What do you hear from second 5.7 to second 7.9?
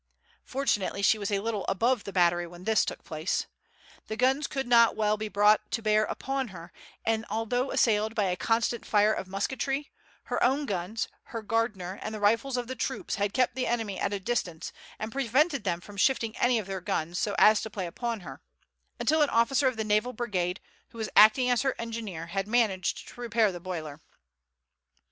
to bear upon her; and although